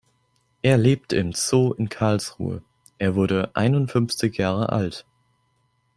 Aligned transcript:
Er 0.63 0.79
lebte 0.79 1.15
im 1.17 1.31
Zoo 1.33 1.73
in 1.73 1.87
Karlsruhe, 1.87 2.63
er 2.97 3.13
wurde 3.13 3.55
einundfünfzig 3.55 4.35
Jahre 4.37 4.69
alt. 4.71 5.05